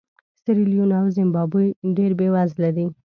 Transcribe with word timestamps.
سیریلیون 0.41 0.91
او 0.99 1.05
زیمبابوې 1.15 1.67
ډېر 1.97 2.11
بېوزله 2.19 2.69
دي. 2.75 2.85